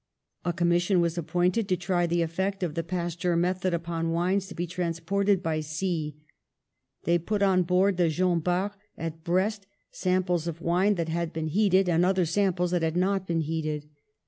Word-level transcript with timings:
A 0.43 0.51
commission 0.51 0.99
was 0.99 1.15
appointed 1.15 1.69
to 1.69 1.77
try 1.77 2.07
the 2.07 2.23
effect 2.23 2.63
of 2.63 2.73
the 2.73 2.81
Pasteur 2.81 3.35
method 3.35 3.71
upon 3.71 4.09
wines 4.09 4.47
to 4.47 4.55
be 4.55 4.65
trans 4.65 4.99
ported 4.99 5.43
by 5.43 5.59
sea. 5.59 6.15
They 7.03 7.19
put 7.19 7.43
on 7.43 7.61
board 7.61 7.97
the 7.97 8.09
Jean 8.09 8.39
Bart 8.39 8.71
at 8.97 9.23
Brest 9.23 9.67
samples 9.91 10.47
of 10.47 10.59
wine 10.59 10.95
that 10.95 11.09
had 11.09 11.31
been 11.31 11.49
FOR 11.49 11.53
THE 11.53 11.55
NATIONAL 11.55 11.65
WEALTH 11.65 11.83
81 11.83 11.85
heated 11.85 11.89
and 11.91 12.05
other 12.07 12.25
samples 12.25 12.71
that 12.71 12.81
had 12.81 12.97
not 12.97 13.27
been 13.27 13.41
heated. 13.41 13.89